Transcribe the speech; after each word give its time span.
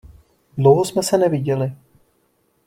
Dlouho 0.57 0.85
jsme 0.85 1.03
se 1.03 1.17
neviděli. 1.17 1.73